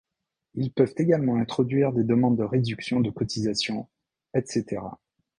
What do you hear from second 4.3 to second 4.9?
etc.